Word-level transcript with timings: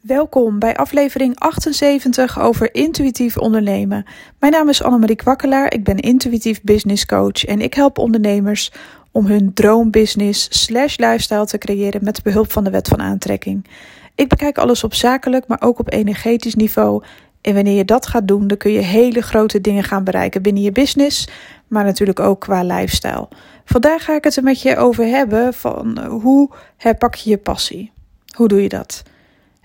Welkom 0.00 0.58
bij 0.58 0.76
aflevering 0.76 1.38
78 1.38 2.40
over 2.40 2.74
intuïtief 2.74 3.36
ondernemen. 3.36 4.04
Mijn 4.38 4.52
naam 4.52 4.68
is 4.68 4.82
Annemarie 4.82 5.16
Kwakkelaar, 5.16 5.72
ik 5.72 5.84
ben 5.84 5.98
intuïtief 5.98 6.62
business 6.62 7.06
coach 7.06 7.44
en 7.44 7.60
ik 7.60 7.74
help 7.74 7.98
ondernemers 7.98 8.72
om 9.10 9.26
hun 9.26 9.54
droombusiness 9.54 10.64
slash 10.64 10.96
lifestyle 10.96 11.46
te 11.46 11.58
creëren 11.58 12.04
met 12.04 12.22
behulp 12.22 12.52
van 12.52 12.64
de 12.64 12.70
wet 12.70 12.88
van 12.88 13.00
aantrekking. 13.00 13.66
Ik 14.14 14.28
bekijk 14.28 14.58
alles 14.58 14.84
op 14.84 14.94
zakelijk, 14.94 15.46
maar 15.46 15.62
ook 15.62 15.78
op 15.78 15.92
energetisch 15.92 16.54
niveau. 16.54 17.02
En 17.40 17.54
wanneer 17.54 17.76
je 17.76 17.84
dat 17.84 18.06
gaat 18.06 18.28
doen, 18.28 18.46
dan 18.46 18.56
kun 18.56 18.72
je 18.72 18.80
hele 18.80 19.20
grote 19.20 19.60
dingen 19.60 19.84
gaan 19.84 20.04
bereiken 20.04 20.42
binnen 20.42 20.62
je 20.62 20.72
business, 20.72 21.28
maar 21.66 21.84
natuurlijk 21.84 22.20
ook 22.20 22.40
qua 22.40 22.62
lifestyle. 22.62 23.28
Vandaag 23.64 24.04
ga 24.04 24.14
ik 24.14 24.24
het 24.24 24.36
er 24.36 24.42
met 24.42 24.62
je 24.62 24.76
over 24.76 25.04
hebben 25.04 25.54
van 25.54 26.06
hoe 26.06 26.50
herpak 26.76 27.14
je 27.14 27.30
je 27.30 27.38
passie. 27.38 27.92
Hoe 28.36 28.48
doe 28.48 28.62
je 28.62 28.68
dat? 28.68 29.02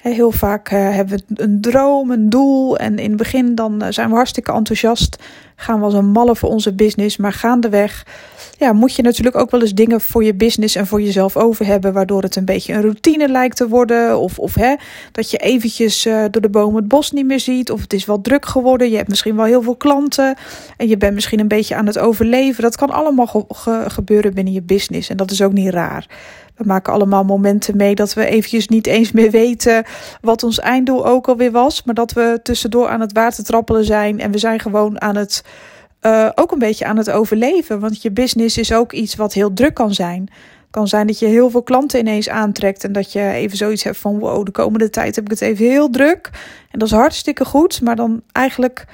Heel 0.02 0.32
vaak 0.32 0.72
uh, 0.72 0.90
hebben 0.90 1.20
we 1.28 1.44
een 1.44 1.62
droom, 1.62 2.12
een 2.12 2.30
doel. 2.30 2.78
En 2.78 3.00
in 3.00 3.10
het 3.10 3.18
begin 3.18 3.56
dan 3.56 3.82
eh, 3.82 3.92
zijn 3.92 4.10
we 4.10 4.16
hartstikke 4.16 4.52
enthousiast. 4.52 5.24
Gaan 5.62 5.80
we 5.80 5.86
als 5.86 5.94
een 5.94 6.12
malle 6.12 6.36
voor 6.36 6.50
onze 6.50 6.74
business. 6.74 7.18
Maar 7.18 7.34
gaandeweg 7.34 8.06
ja, 8.58 8.74
moet 8.74 8.96
je 8.96 9.02
natuurlijk 9.02 9.36
ook 9.36 9.52
wel 9.52 9.62
eens 9.62 9.74
dingen 9.74 10.02
voor 10.02 10.24
je 10.24 10.34
business 10.34 10.76
en 10.76 10.88
voor 10.88 11.02
jezelf 11.02 11.38
over 11.38 11.66
hebben. 11.66 11.94
Waardoor 11.94 12.22
het 12.22 12.36
een 12.36 12.46
beetje 12.46 12.74
een 12.74 12.82
routine 12.82 13.28
lijkt 13.28 13.56
te 13.56 13.68
worden. 13.68 14.20
Of, 14.20 14.40
of 14.40 14.56
hè, 14.56 14.76
dat 15.12 15.32
je 15.32 15.38
eventjes 15.38 16.06
uh, 16.06 16.24
door 16.32 16.42
de 16.42 16.50
bomen 16.50 16.76
het 16.76 16.88
bos 16.88 17.12
niet 17.12 17.26
meer 17.26 17.40
ziet. 17.40 17.72
Of 17.72 17.82
het 17.82 17.94
is 17.94 18.06
wel 18.06 18.22
druk 18.22 18.46
geworden. 18.46 18.90
Je 18.90 18.96
hebt 18.96 19.10
misschien 19.10 19.36
wel 19.36 19.46
heel 19.46 19.62
veel 19.62 19.76
klanten. 19.76 20.36
En 20.78 20.88
je 20.88 20.98
bent 20.98 21.14
misschien 21.14 21.40
een 21.40 21.48
beetje 21.48 21.76
aan 21.76 21.86
het 21.86 22.00
overleven. 22.00 22.64
Dat 22.64 22.76
kan 22.76 22.90
allemaal 22.90 23.28
ge 23.28 23.46
ge 23.48 23.84
gebeuren 23.88 24.34
binnen 24.34 24.54
je 24.54 24.62
business. 24.62 25.10
En 25.10 25.18
dat 25.18 25.32
is 25.32 25.42
ook 25.42 25.54
niet 25.54 25.70
raar. 25.70 26.08
We 26.62 26.68
maken 26.68 26.94
allemaal 26.94 27.24
momenten 27.24 27.78
mee 27.78 27.96
dat 27.96 28.14
we 28.14 28.26
eventjes 28.26 28.68
niet 28.68 28.88
eens 28.88 29.12
meer 29.12 29.32
weten 29.32 29.84
wat 30.22 30.44
ons 30.44 30.60
einddoel 30.60 31.06
ook 31.06 31.28
alweer 31.28 31.52
was. 31.52 31.84
Maar 31.84 31.96
dat 31.96 32.14
we 32.14 32.40
tussendoor 32.44 32.88
aan 32.88 33.02
het 33.02 33.12
water 33.14 33.44
trappelen 33.44 33.86
zijn. 33.86 34.20
En 34.20 34.32
we 34.32 34.38
zijn 34.38 34.60
gewoon 34.60 35.02
aan 35.02 35.16
het, 35.16 35.44
uh, 36.02 36.30
ook 36.36 36.52
een 36.52 36.60
beetje 36.60 36.86
aan 36.86 36.98
het 36.98 37.12
overleven. 37.12 37.80
Want 37.80 38.02
je 38.02 38.12
business 38.12 38.58
is 38.58 38.74
ook 38.74 38.92
iets 38.92 39.16
wat 39.16 39.34
heel 39.34 39.54
druk 39.54 39.74
kan 39.74 39.94
zijn. 39.94 40.22
Het 40.22 40.70
kan 40.80 40.88
zijn 40.88 41.08
dat 41.08 41.20
je 41.20 41.26
heel 41.26 41.50
veel 41.50 41.64
klanten 41.64 42.00
ineens 42.00 42.30
aantrekt. 42.30 42.84
En 42.84 42.92
dat 42.92 43.12
je 43.12 43.32
even 43.32 43.58
zoiets 43.58 43.84
hebt 43.84 43.98
van 43.98 44.20
wow, 44.20 44.46
de 44.46 44.52
komende 44.52 44.90
tijd 44.90 45.16
heb 45.16 45.24
ik 45.24 45.32
het 45.32 45.42
even 45.42 45.66
heel 45.66 45.90
druk. 45.90 46.30
En 46.72 46.80
dat 46.80 46.88
is 46.88 46.94
hartstikke 46.94 47.46
goed. 47.46 47.82
Maar 47.82 47.96
dan 47.96 48.22
eigenlijk 48.32 48.86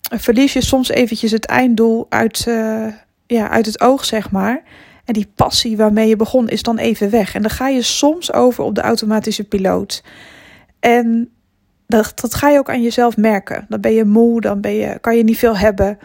verlies 0.00 0.52
je 0.52 0.64
soms 0.64 0.88
eventjes 0.88 1.30
het 1.30 1.46
einddoel 1.46 2.06
uit, 2.08 2.44
uh, 2.48 2.86
ja, 3.26 3.48
uit 3.48 3.66
het 3.66 3.80
oog, 3.80 4.04
zeg 4.04 4.30
maar. 4.30 4.62
En 5.04 5.12
die 5.12 5.28
passie 5.34 5.76
waarmee 5.76 6.08
je 6.08 6.16
begon 6.16 6.48
is 6.48 6.62
dan 6.62 6.78
even 6.78 7.10
weg. 7.10 7.34
En 7.34 7.42
dan 7.42 7.50
ga 7.50 7.68
je 7.68 7.82
soms 7.82 8.32
over 8.32 8.64
op 8.64 8.74
de 8.74 8.80
automatische 8.80 9.44
piloot. 9.44 10.02
En 10.80 11.30
dat, 11.86 12.12
dat 12.14 12.34
ga 12.34 12.48
je 12.48 12.58
ook 12.58 12.70
aan 12.70 12.82
jezelf 12.82 13.16
merken. 13.16 13.66
Dan 13.68 13.80
ben 13.80 13.92
je 13.92 14.04
moe, 14.04 14.40
dan 14.40 14.60
ben 14.60 14.74
je, 14.74 14.98
kan 15.00 15.16
je 15.16 15.24
niet 15.24 15.38
veel 15.38 15.56
hebben. 15.56 15.98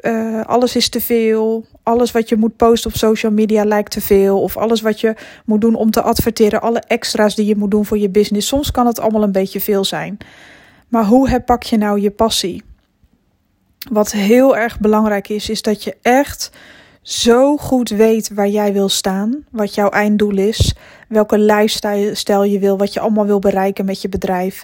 Uh, 0.00 0.40
alles 0.44 0.76
is 0.76 0.88
te 0.88 1.00
veel. 1.00 1.66
Alles 1.82 2.12
wat 2.12 2.28
je 2.28 2.36
moet 2.36 2.56
posten 2.56 2.90
op 2.90 2.96
social 2.96 3.32
media 3.32 3.64
lijkt 3.64 3.90
te 3.90 4.00
veel. 4.00 4.42
Of 4.42 4.56
alles 4.56 4.80
wat 4.80 5.00
je 5.00 5.14
moet 5.44 5.60
doen 5.60 5.74
om 5.74 5.90
te 5.90 6.02
adverteren. 6.02 6.60
Alle 6.60 6.82
extra's 6.86 7.34
die 7.34 7.46
je 7.46 7.56
moet 7.56 7.70
doen 7.70 7.86
voor 7.86 7.98
je 7.98 8.08
business. 8.08 8.48
Soms 8.48 8.70
kan 8.70 8.86
het 8.86 9.00
allemaal 9.00 9.22
een 9.22 9.32
beetje 9.32 9.60
veel 9.60 9.84
zijn. 9.84 10.18
Maar 10.88 11.04
hoe 11.04 11.28
herpak 11.28 11.62
je 11.62 11.76
nou 11.76 12.00
je 12.00 12.10
passie? 12.10 12.62
Wat 13.90 14.12
heel 14.12 14.56
erg 14.56 14.80
belangrijk 14.80 15.28
is, 15.28 15.48
is 15.48 15.62
dat 15.62 15.84
je 15.84 15.96
echt 16.02 16.50
zo 17.02 17.56
goed 17.56 17.88
weet 17.88 18.34
waar 18.34 18.48
jij 18.48 18.72
wil 18.72 18.88
staan, 18.88 19.44
wat 19.50 19.74
jouw 19.74 19.88
einddoel 19.88 20.36
is, 20.36 20.74
welke 21.08 21.38
lifestyle 21.38 22.50
je 22.50 22.58
wil, 22.58 22.78
wat 22.78 22.92
je 22.92 23.00
allemaal 23.00 23.26
wil 23.26 23.38
bereiken 23.38 23.84
met 23.84 24.02
je 24.02 24.08
bedrijf. 24.08 24.62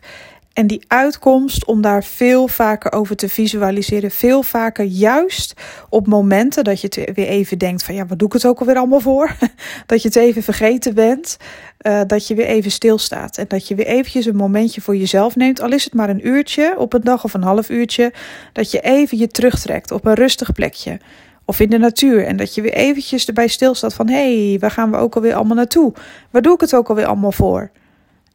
En 0.58 0.66
die 0.66 0.84
uitkomst 0.86 1.64
om 1.64 1.80
daar 1.80 2.04
veel 2.04 2.48
vaker 2.48 2.92
over 2.92 3.16
te 3.16 3.28
visualiseren, 3.28 4.10
veel 4.10 4.42
vaker 4.42 4.84
juist 4.84 5.54
op 5.88 6.06
momenten 6.06 6.64
dat 6.64 6.80
je 6.80 6.86
het 6.86 7.14
weer 7.14 7.28
even 7.28 7.58
denkt 7.58 7.82
van 7.82 7.94
ja, 7.94 8.06
wat 8.06 8.18
doe 8.18 8.28
ik 8.28 8.32
het 8.32 8.46
ook 8.46 8.60
alweer 8.60 8.76
allemaal 8.76 9.00
voor? 9.00 9.36
dat 9.86 10.02
je 10.02 10.08
het 10.08 10.16
even 10.16 10.42
vergeten 10.42 10.94
bent, 10.94 11.36
uh, 11.82 12.00
dat 12.06 12.26
je 12.26 12.34
weer 12.34 12.46
even 12.46 12.70
stilstaat 12.70 13.38
en 13.38 13.44
dat 13.48 13.68
je 13.68 13.74
weer 13.74 13.86
eventjes 13.86 14.26
een 14.26 14.36
momentje 14.36 14.80
voor 14.80 14.96
jezelf 14.96 15.36
neemt, 15.36 15.60
al 15.60 15.72
is 15.72 15.84
het 15.84 15.94
maar 15.94 16.08
een 16.08 16.26
uurtje 16.26 16.74
op 16.78 16.92
een 16.92 17.04
dag 17.04 17.24
of 17.24 17.34
een 17.34 17.42
half 17.42 17.70
uurtje, 17.70 18.12
dat 18.52 18.70
je 18.70 18.80
even 18.80 19.18
je 19.18 19.28
terugtrekt 19.28 19.90
op 19.90 20.06
een 20.06 20.14
rustig 20.14 20.52
plekje 20.52 21.00
of 21.44 21.60
in 21.60 21.70
de 21.70 21.78
natuur. 21.78 22.26
En 22.26 22.36
dat 22.36 22.54
je 22.54 22.62
weer 22.62 22.74
eventjes 22.74 23.26
erbij 23.26 23.48
stilstaat 23.48 23.94
van... 23.94 24.08
hé, 24.08 24.48
hey, 24.48 24.58
waar 24.58 24.70
gaan 24.70 24.90
we 24.90 24.96
ook 24.96 25.14
alweer 25.14 25.34
allemaal 25.34 25.56
naartoe? 25.56 25.92
Waar 26.30 26.42
doe 26.42 26.54
ik 26.54 26.60
het 26.60 26.74
ook 26.74 26.88
alweer 26.88 27.06
allemaal 27.06 27.32
voor? 27.32 27.70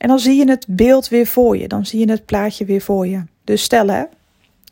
En 0.04 0.10
dan 0.10 0.20
zie 0.20 0.36
je 0.36 0.50
het 0.50 0.66
beeld 0.68 1.08
weer 1.08 1.28
voor 1.28 1.58
je. 1.58 1.68
Dan 1.68 1.86
zie 1.86 2.00
je 2.00 2.12
het 2.12 2.26
plaatje 2.26 2.66
weer 2.66 2.82
voor 2.82 3.08
je. 3.08 3.24
Dus 3.44 3.64
stel 3.64 3.88
hè, 3.88 4.04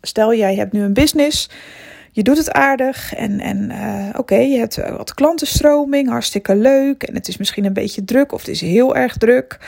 stel 0.01 0.33
jij 0.33 0.55
hebt 0.55 0.71
nu 0.71 0.81
een 0.81 0.93
business... 0.93 1.49
Je 2.13 2.23
doet 2.23 2.37
het 2.37 2.51
aardig 2.51 3.13
en, 3.13 3.39
en 3.39 3.69
uh, 3.69 4.19
oké, 4.19 4.35
je 4.35 4.57
hebt 4.57 4.75
wat 4.75 5.13
klantenstroming, 5.13 6.09
hartstikke 6.09 6.55
leuk. 6.55 7.03
En 7.03 7.13
het 7.13 7.27
is 7.27 7.37
misschien 7.37 7.65
een 7.65 7.73
beetje 7.73 8.03
druk 8.03 8.31
of 8.31 8.39
het 8.39 8.49
is 8.49 8.61
heel 8.61 8.95
erg 8.95 9.17
druk. 9.17 9.59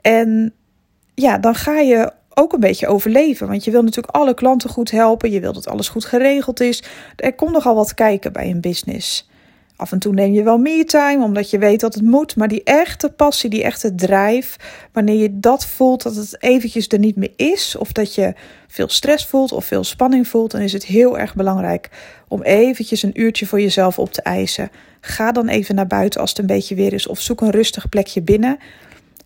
En 0.00 0.52
ja, 1.14 1.38
dan 1.38 1.54
ga 1.54 1.78
je 1.78 2.12
ook 2.34 2.52
een 2.52 2.60
beetje 2.60 2.86
overleven. 2.86 3.48
Want 3.48 3.64
je 3.64 3.70
wil 3.70 3.82
natuurlijk 3.82 4.16
alle 4.16 4.34
klanten 4.34 4.70
goed 4.70 4.90
helpen. 4.90 5.30
Je 5.30 5.40
wil 5.40 5.52
dat 5.52 5.68
alles 5.68 5.88
goed 5.88 6.04
geregeld 6.04 6.60
is. 6.60 6.82
Er 7.16 7.34
komt 7.34 7.52
nogal 7.52 7.74
wat 7.74 7.94
kijken 7.94 8.32
bij 8.32 8.50
een 8.50 8.60
business. 8.60 9.28
Af 9.78 9.92
en 9.92 9.98
toe 9.98 10.12
neem 10.12 10.32
je 10.32 10.42
wel 10.42 10.58
meer 10.58 10.86
time, 10.86 11.24
omdat 11.24 11.50
je 11.50 11.58
weet 11.58 11.80
dat 11.80 11.94
het 11.94 12.02
moet. 12.02 12.36
Maar 12.36 12.48
die 12.48 12.62
echte 12.64 13.10
passie, 13.10 13.50
die 13.50 13.62
echte 13.62 13.94
drijf, 13.94 14.56
wanneer 14.92 15.16
je 15.16 15.40
dat 15.40 15.66
voelt, 15.66 16.02
dat 16.02 16.14
het 16.14 16.42
eventjes 16.42 16.88
er 16.88 16.98
niet 16.98 17.16
meer 17.16 17.32
is, 17.36 17.76
of 17.76 17.92
dat 17.92 18.14
je 18.14 18.34
veel 18.66 18.88
stress 18.88 19.26
voelt 19.26 19.52
of 19.52 19.64
veel 19.64 19.84
spanning 19.84 20.28
voelt, 20.28 20.50
dan 20.50 20.60
is 20.60 20.72
het 20.72 20.84
heel 20.84 21.18
erg 21.18 21.34
belangrijk 21.34 21.90
om 22.28 22.42
eventjes 22.42 23.02
een 23.02 23.20
uurtje 23.20 23.46
voor 23.46 23.60
jezelf 23.60 23.98
op 23.98 24.12
te 24.12 24.22
eisen. 24.22 24.70
Ga 25.00 25.32
dan 25.32 25.48
even 25.48 25.74
naar 25.74 25.86
buiten 25.86 26.20
als 26.20 26.30
het 26.30 26.38
een 26.38 26.46
beetje 26.46 26.74
weer 26.74 26.92
is, 26.92 27.06
of 27.06 27.20
zoek 27.20 27.40
een 27.40 27.50
rustig 27.50 27.88
plekje 27.88 28.22
binnen. 28.22 28.58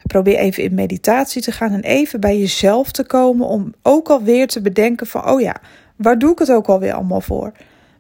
Probeer 0.03 0.37
even 0.37 0.63
in 0.63 0.75
meditatie 0.75 1.43
te 1.43 1.53
gaan 1.53 1.73
en 1.73 1.83
even 1.83 2.21
bij 2.21 2.39
jezelf 2.39 2.91
te 2.91 3.05
komen 3.05 3.47
om 3.47 3.75
ook 3.83 4.09
alweer 4.09 4.47
te 4.47 4.61
bedenken 4.61 5.07
van, 5.07 5.29
oh 5.29 5.41
ja, 5.41 5.57
waar 5.97 6.19
doe 6.19 6.33
ik 6.33 6.39
het 6.39 6.51
ook 6.51 6.67
alweer 6.67 6.93
allemaal 6.93 7.21
voor? 7.21 7.53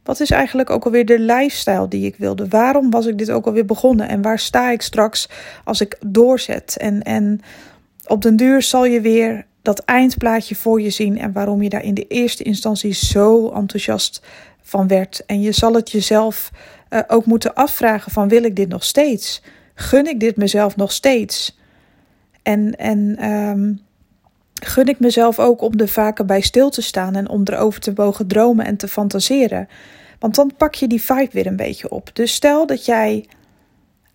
Wat 0.04 0.20
is 0.20 0.30
eigenlijk 0.30 0.70
ook 0.70 0.84
alweer 0.84 1.06
de 1.06 1.18
lifestyle 1.18 1.88
die 1.88 2.06
ik 2.06 2.16
wilde? 2.16 2.48
Waarom 2.48 2.90
was 2.90 3.06
ik 3.06 3.18
dit 3.18 3.30
ook 3.30 3.46
alweer 3.46 3.64
begonnen? 3.64 4.08
En 4.08 4.22
waar 4.22 4.38
sta 4.38 4.70
ik 4.70 4.82
straks 4.82 5.28
als 5.64 5.80
ik 5.80 5.98
doorzet? 6.06 6.76
En, 6.76 7.02
en 7.02 7.40
op 8.06 8.22
den 8.22 8.36
duur 8.36 8.62
zal 8.62 8.84
je 8.84 9.00
weer 9.00 9.46
dat 9.62 9.78
eindplaatje 9.78 10.54
voor 10.54 10.80
je 10.80 10.90
zien 10.90 11.18
en 11.18 11.32
waarom 11.32 11.62
je 11.62 11.68
daar 11.68 11.84
in 11.84 11.94
de 11.94 12.06
eerste 12.06 12.42
instantie 12.42 12.92
zo 12.92 13.50
enthousiast 13.50 14.22
van 14.62 14.88
werd. 14.88 15.22
En 15.26 15.40
je 15.40 15.52
zal 15.52 15.74
het 15.74 15.90
jezelf 15.90 16.50
uh, 16.90 17.00
ook 17.06 17.26
moeten 17.26 17.54
afvragen 17.54 18.12
van 18.12 18.28
wil 18.28 18.44
ik 18.44 18.56
dit 18.56 18.68
nog 18.68 18.84
steeds? 18.84 19.42
Gun 19.74 20.06
ik 20.06 20.20
dit 20.20 20.36
mezelf 20.36 20.76
nog 20.76 20.92
steeds? 20.92 21.58
En, 22.42 22.76
en 22.76 23.30
um, 23.30 23.80
gun 24.64 24.86
ik 24.86 25.00
mezelf 25.00 25.38
ook 25.38 25.62
om 25.62 25.72
er 25.76 25.88
vaker 25.88 26.24
bij 26.24 26.40
stil 26.40 26.70
te 26.70 26.82
staan 26.82 27.14
en 27.14 27.28
om 27.28 27.42
erover 27.44 27.80
te 27.80 27.92
mogen 27.94 28.26
dromen 28.26 28.66
en 28.66 28.76
te 28.76 28.88
fantaseren. 28.88 29.68
Want 30.18 30.34
dan 30.34 30.52
pak 30.56 30.74
je 30.74 30.86
die 30.86 31.02
vibe 31.02 31.32
weer 31.32 31.46
een 31.46 31.56
beetje 31.56 31.90
op. 31.90 32.10
Dus 32.12 32.34
stel 32.34 32.66
dat 32.66 32.84
jij 32.84 33.26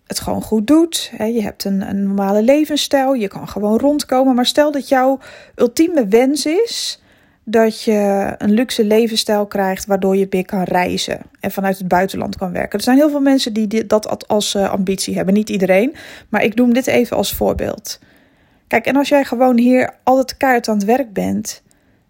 het 0.06 0.20
gewoon 0.20 0.42
goed 0.42 0.66
doet. 0.66 1.10
Hè, 1.16 1.24
je 1.24 1.42
hebt 1.42 1.64
een, 1.64 1.88
een 1.88 2.02
normale 2.02 2.42
levensstijl. 2.42 3.14
Je 3.14 3.28
kan 3.28 3.48
gewoon 3.48 3.78
rondkomen. 3.78 4.34
Maar 4.34 4.46
stel 4.46 4.72
dat 4.72 4.88
jouw 4.88 5.18
ultieme 5.54 6.06
wens 6.06 6.46
is 6.46 7.02
dat 7.50 7.82
je 7.82 8.34
een 8.38 8.50
luxe 8.50 8.84
levensstijl 8.84 9.46
krijgt 9.46 9.86
waardoor 9.86 10.16
je 10.16 10.26
weer 10.30 10.44
kan 10.44 10.62
reizen 10.62 11.20
en 11.40 11.50
vanuit 11.50 11.78
het 11.78 11.88
buitenland 11.88 12.36
kan 12.36 12.52
werken. 12.52 12.78
Er 12.78 12.84
zijn 12.84 12.96
heel 12.96 13.10
veel 13.10 13.20
mensen 13.20 13.52
die 13.52 13.86
dat 13.86 14.28
als 14.28 14.54
eh, 14.54 14.70
ambitie 14.70 15.16
hebben. 15.16 15.34
Niet 15.34 15.48
iedereen, 15.48 15.94
maar 16.28 16.42
ik 16.42 16.54
noem 16.54 16.72
dit 16.72 16.86
even 16.86 17.16
als 17.16 17.34
voorbeeld. 17.34 17.98
Kijk, 18.68 18.86
en 18.86 18.96
als 18.96 19.08
jij 19.08 19.24
gewoon 19.24 19.58
hier 19.58 19.94
altijd 20.02 20.36
kaart 20.36 20.68
aan 20.68 20.76
het 20.76 20.84
werk 20.84 21.12
bent 21.12 21.62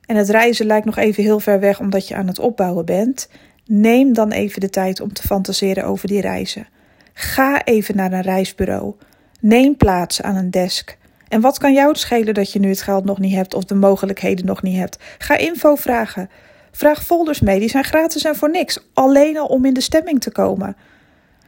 en 0.06 0.16
het 0.16 0.28
reizen 0.28 0.66
lijkt 0.66 0.86
nog 0.86 0.96
even 0.96 1.22
heel 1.22 1.40
ver 1.40 1.60
weg 1.60 1.80
omdat 1.80 2.08
je 2.08 2.14
aan 2.14 2.26
het 2.26 2.38
opbouwen 2.38 2.84
bent, 2.84 3.28
neem 3.66 4.12
dan 4.12 4.32
even 4.32 4.60
de 4.60 4.70
tijd 4.70 5.00
om 5.00 5.12
te 5.12 5.22
fantaseren 5.22 5.84
over 5.84 6.08
die 6.08 6.20
reizen. 6.20 6.68
Ga 7.12 7.64
even 7.64 7.96
naar 7.96 8.12
een 8.12 8.22
reisbureau. 8.22 8.94
Neem 9.40 9.76
plaats 9.76 10.22
aan 10.22 10.36
een 10.36 10.50
desk. 10.50 10.96
En 11.28 11.40
wat 11.40 11.58
kan 11.58 11.72
jou 11.72 11.88
het 11.88 11.98
schelen 11.98 12.34
dat 12.34 12.52
je 12.52 12.58
nu 12.58 12.68
het 12.68 12.82
geld 12.82 13.04
nog 13.04 13.18
niet 13.18 13.34
hebt 13.34 13.54
of 13.54 13.64
de 13.64 13.74
mogelijkheden 13.74 14.46
nog 14.46 14.62
niet 14.62 14.78
hebt? 14.78 14.98
Ga 15.18 15.36
info 15.36 15.74
vragen. 15.74 16.30
Vraag 16.70 17.04
folders 17.04 17.40
mee, 17.40 17.60
die 17.60 17.68
zijn 17.68 17.84
gratis 17.84 18.24
en 18.24 18.36
voor 18.36 18.50
niks. 18.50 18.78
Alleen 18.94 19.38
al 19.38 19.46
om 19.46 19.64
in 19.64 19.74
de 19.74 19.80
stemming 19.80 20.20
te 20.20 20.30
komen. 20.30 20.76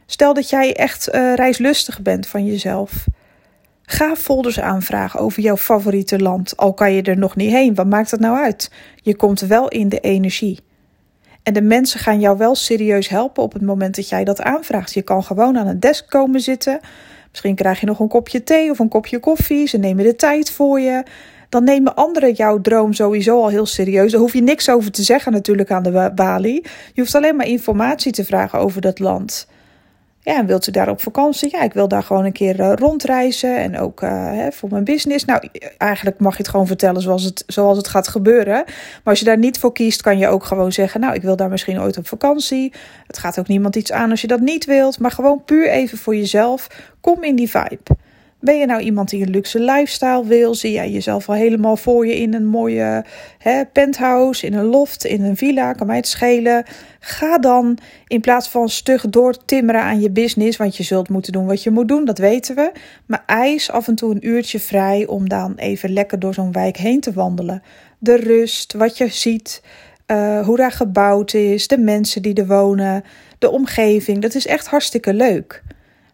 Stel 0.05 0.33
dat 0.33 0.49
jij 0.49 0.75
echt 0.75 1.13
uh, 1.13 1.33
reislustig 1.33 2.01
bent 2.01 2.27
van 2.27 2.45
jezelf. 2.45 3.05
Ga 3.91 4.15
folders 4.15 4.59
aanvragen 4.59 5.19
over 5.19 5.41
jouw 5.41 5.57
favoriete 5.57 6.19
land, 6.19 6.57
al 6.57 6.73
kan 6.73 6.93
je 6.93 7.01
er 7.01 7.17
nog 7.17 7.35
niet 7.35 7.51
heen. 7.51 7.75
Wat 7.75 7.87
maakt 7.87 8.09
dat 8.09 8.19
nou 8.19 8.37
uit? 8.37 8.71
Je 8.95 9.15
komt 9.15 9.39
wel 9.39 9.67
in 9.67 9.89
de 9.89 9.99
energie. 9.99 10.59
En 11.43 11.53
de 11.53 11.61
mensen 11.61 11.99
gaan 11.99 12.19
jou 12.19 12.37
wel 12.37 12.55
serieus 12.55 13.09
helpen 13.09 13.43
op 13.43 13.53
het 13.53 13.61
moment 13.61 13.95
dat 13.95 14.09
jij 14.09 14.23
dat 14.23 14.41
aanvraagt. 14.41 14.93
Je 14.93 15.01
kan 15.01 15.23
gewoon 15.23 15.57
aan 15.57 15.67
een 15.67 15.79
desk 15.79 16.09
komen 16.09 16.41
zitten 16.41 16.79
Misschien 17.31 17.55
krijg 17.55 17.79
je 17.79 17.85
nog 17.85 17.99
een 17.99 18.07
kopje 18.07 18.43
thee 18.43 18.69
of 18.69 18.79
een 18.79 18.89
kopje 18.89 19.19
koffie. 19.19 19.67
Ze 19.67 19.77
nemen 19.77 20.03
de 20.03 20.15
tijd 20.15 20.51
voor 20.51 20.79
je. 20.79 21.03
Dan 21.49 21.63
nemen 21.63 21.95
anderen 21.95 22.33
jouw 22.33 22.61
droom 22.61 22.93
sowieso 22.93 23.41
al 23.41 23.47
heel 23.47 23.65
serieus. 23.65 24.11
Daar 24.11 24.21
hoef 24.21 24.33
je 24.33 24.41
niks 24.41 24.69
over 24.69 24.91
te 24.91 25.03
zeggen 25.03 25.31
natuurlijk 25.31 25.71
aan 25.71 25.83
de 25.83 26.11
balie. 26.15 26.61
Je 26.93 27.01
hoeft 27.01 27.15
alleen 27.15 27.35
maar 27.35 27.47
informatie 27.47 28.11
te 28.11 28.25
vragen 28.25 28.59
over 28.59 28.81
dat 28.81 28.99
land. 28.99 29.47
Ja, 30.23 30.45
wilt 30.45 30.67
u 30.67 30.71
daar 30.71 30.89
op 30.89 31.01
vakantie? 31.01 31.49
Ja, 31.51 31.61
ik 31.61 31.73
wil 31.73 31.87
daar 31.87 32.03
gewoon 32.03 32.25
een 32.25 32.31
keer 32.31 32.59
uh, 32.59 32.71
rondreizen 32.75 33.57
en 33.57 33.79
ook 33.79 34.01
hè, 34.01 34.51
voor 34.51 34.69
mijn 34.69 34.83
business. 34.83 35.25
Nou, 35.25 35.49
eigenlijk 35.77 36.19
mag 36.19 36.31
je 36.31 36.37
het 36.37 36.51
gewoon 36.51 36.67
vertellen 36.67 37.01
zoals 37.01 37.23
het, 37.23 37.43
zoals 37.47 37.77
het 37.77 37.87
gaat 37.87 38.07
gebeuren. 38.07 38.63
Maar 38.65 39.01
als 39.03 39.19
je 39.19 39.25
daar 39.25 39.37
niet 39.37 39.59
voor 39.59 39.73
kiest, 39.73 40.01
kan 40.01 40.17
je 40.17 40.27
ook 40.27 40.43
gewoon 40.43 40.71
zeggen: 40.71 40.99
Nou, 40.99 41.13
ik 41.13 41.21
wil 41.21 41.35
daar 41.35 41.49
misschien 41.49 41.81
ooit 41.81 41.97
op 41.97 42.07
vakantie. 42.07 42.73
Het 43.07 43.17
gaat 43.17 43.39
ook 43.39 43.47
niemand 43.47 43.75
iets 43.75 43.91
aan 43.91 44.09
als 44.09 44.21
je 44.21 44.27
dat 44.27 44.39
niet 44.39 44.65
wilt. 44.65 44.99
Maar 44.99 45.11
gewoon 45.11 45.43
puur 45.43 45.69
even 45.69 45.97
voor 45.97 46.15
jezelf. 46.15 46.67
Kom 47.01 47.23
in 47.23 47.35
die 47.35 47.49
vibe. 47.49 47.79
Ben 48.41 48.57
je 48.57 48.65
nou 48.65 48.81
iemand 48.81 49.09
die 49.09 49.21
een 49.25 49.29
luxe 49.29 49.59
lifestyle 49.59 50.25
wil? 50.25 50.55
Zie 50.55 50.71
jij 50.71 50.91
jezelf 50.91 51.29
al 51.29 51.35
helemaal 51.35 51.77
voor 51.77 52.07
je 52.07 52.17
in 52.17 52.33
een 52.33 52.45
mooie 52.45 53.05
hè, 53.37 53.65
penthouse, 53.65 54.45
in 54.45 54.53
een 54.53 54.65
loft, 54.65 55.05
in 55.05 55.23
een 55.23 55.37
villa? 55.37 55.73
Kan 55.73 55.87
mij 55.87 55.95
het 55.95 56.07
schelen? 56.07 56.63
Ga 56.99 57.37
dan 57.37 57.77
in 58.07 58.21
plaats 58.21 58.49
van 58.49 58.69
stug 58.69 59.09
doortimmeren 59.09 59.81
aan 59.81 59.99
je 59.99 60.09
business, 60.09 60.57
want 60.57 60.77
je 60.77 60.83
zult 60.83 61.09
moeten 61.09 61.31
doen 61.31 61.45
wat 61.45 61.63
je 61.63 61.71
moet 61.71 61.87
doen, 61.87 62.05
dat 62.05 62.17
weten 62.17 62.55
we. 62.55 62.71
Maar 63.05 63.23
eis 63.25 63.71
af 63.71 63.87
en 63.87 63.95
toe 63.95 64.11
een 64.11 64.27
uurtje 64.27 64.59
vrij 64.59 65.07
om 65.07 65.29
dan 65.29 65.55
even 65.55 65.93
lekker 65.93 66.19
door 66.19 66.33
zo'n 66.33 66.51
wijk 66.51 66.77
heen 66.77 66.99
te 66.99 67.13
wandelen. 67.13 67.63
De 67.99 68.15
rust, 68.15 68.73
wat 68.73 68.97
je 68.97 69.07
ziet, 69.07 69.61
uh, 70.07 70.45
hoe 70.45 70.57
daar 70.57 70.71
gebouwd 70.71 71.33
is, 71.33 71.67
de 71.67 71.77
mensen 71.77 72.21
die 72.21 72.33
er 72.33 72.47
wonen, 72.47 73.03
de 73.39 73.49
omgeving. 73.49 74.21
Dat 74.21 74.35
is 74.35 74.47
echt 74.47 74.67
hartstikke 74.67 75.13
leuk. 75.13 75.63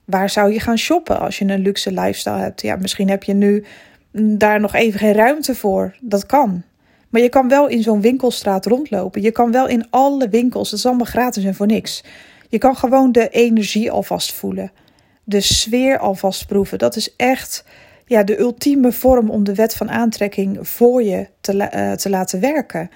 Waar 0.08 0.30
zou 0.30 0.54
je 0.54 0.60
gaan 0.60 0.78
shoppen 0.78 1.20
als 1.20 1.38
je 1.38 1.46
een 1.46 1.60
luxe 1.60 1.92
lifestyle 1.92 2.38
hebt? 2.38 2.62
Ja, 2.62 2.76
misschien 2.76 3.10
heb 3.10 3.24
je 3.24 3.34
nu 3.34 3.66
daar 4.12 4.60
nog 4.60 4.74
even 4.74 5.00
geen 5.00 5.14
ruimte 5.14 5.56
voor. 5.56 5.96
Dat 6.02 6.26
kan. 6.26 6.64
Maar 7.10 7.22
je 7.22 7.30
kan 7.30 7.48
wel 7.48 7.68
in 7.68 7.84
zo'n 7.84 8.02
winkelstraat 8.02 8.66
rondlopen. 8.66 9.22
Je 9.22 9.32
kan 9.32 9.52
wel 9.52 9.68
in 9.68 9.88
alle 9.90 10.30
winkels. 10.30 10.70
Dat 10.70 10.80
is 10.80 10.86
allemaal 10.86 11.06
gratis 11.06 11.44
en 11.44 11.56
voor 11.56 11.66
niks. 11.66 12.04
Je 12.50 12.58
kan 12.58 12.76
gewoon 12.76 13.12
de 13.12 13.30
energie 13.30 13.92
alvast 13.92 14.34
voelen. 14.34 14.72
De 15.24 15.42
sfeer 15.42 15.98
alvast 15.98 16.48
proeven. 16.48 16.78
Dat 16.78 16.96
is 16.96 17.16
echt 17.16 17.66
ja, 18.06 18.24
de 18.24 18.40
ultieme 18.40 18.92
vorm 18.92 19.30
om 19.30 19.44
de 19.44 19.56
wet 19.56 19.76
van 19.76 19.90
aantrekking 19.90 20.68
voor 20.68 21.04
je 21.04 21.28
te, 21.42 21.54
uh, 21.54 21.92
te 21.92 22.10
laten 22.10 22.40
werken 22.40 22.90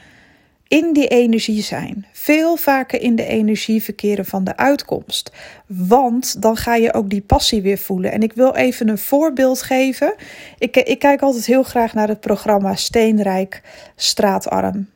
in 0.72 0.94
die 0.94 1.08
energie 1.08 1.62
zijn. 1.62 2.06
Veel 2.12 2.56
vaker 2.56 3.02
in 3.02 3.16
de 3.16 3.26
energie 3.26 3.84
verkeren 3.84 4.26
van 4.26 4.44
de 4.44 4.58
uitkomst. 4.58 5.32
Want 5.68 6.42
dan 6.42 6.56
ga 6.58 6.76
je 6.76 6.94
ook 6.94 7.10
die 7.10 7.22
passie 7.22 7.62
weer 7.62 7.78
voelen. 7.78 8.12
En 8.12 8.24
ik 8.24 8.34
wil 8.34 8.56
even 8.56 8.88
een 8.88 8.98
voorbeeld 8.98 9.62
geven. 9.62 10.14
Ik, 10.58 10.78
ik 10.78 11.00
kijk 11.00 11.22
altijd 11.22 11.46
heel 11.46 11.64
graag 11.64 11.94
naar 11.94 12.08
het 12.08 12.20
programma 12.20 12.76
Steenrijk 12.76 13.62
Straatarm. 13.96 14.90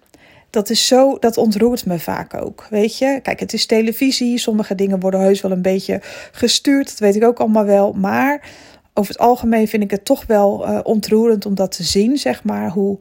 Dat 0.50 0.70
is 0.70 0.88
zo, 0.88 1.18
dat 1.20 1.38
ontroert 1.38 1.86
me 1.86 2.00
vaak 2.00 2.34
ook. 2.34 2.68
Weet 2.70 2.98
je, 2.98 3.20
kijk, 3.22 3.40
het 3.40 3.54
is 3.54 3.66
televisie. 3.66 4.38
Sommige 4.38 4.76
dingen 4.76 5.00
worden 5.00 5.20
heus 5.20 5.42
wel 5.42 5.52
een 5.52 5.62
beetje 5.62 6.00
gestuurd. 6.32 6.90
Dat 6.90 7.00
weet 7.00 7.16
ik 7.16 7.24
ook 7.24 7.40
allemaal 7.40 7.66
wel. 7.66 7.94
Maar 7.94 8.50
over 8.94 9.12
het 9.12 9.22
algemeen 9.22 9.68
vind 9.68 9.84
ik 9.84 9.92
het 9.92 10.06
toch 10.06 10.26
wel 10.26 10.68
uh, 10.68 10.80
ontroerend 10.84 11.46
om 11.46 11.56
dat 11.56 11.76
te 11.76 11.84
zien, 11.84 12.18
zeg 12.18 12.44
maar. 12.44 12.70
Hoe. 12.70 12.98